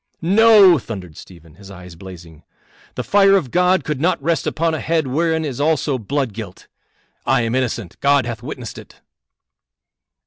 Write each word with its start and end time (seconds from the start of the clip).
"No!" 0.23 0.79
thundered 0.79 1.15
Stephen, 1.15 1.53
his 1.53 1.69
eyes 1.69 1.93
blazing. 1.95 2.41
"The 2.95 3.03
fire 3.03 3.35
of 3.35 3.51
God 3.51 3.83
could 3.83 4.01
not 4.01 4.19
rest 4.19 4.47
upon 4.47 4.73
a 4.73 4.79
head 4.79 5.05
whereon 5.05 5.45
is 5.45 5.61
also 5.61 5.99
blood 5.99 6.33
guilt. 6.33 6.67
I 7.23 7.43
am 7.43 7.53
innocent; 7.53 7.99
God 7.99 8.25
hath 8.25 8.41
witnessed 8.41 8.79
it." 8.79 8.99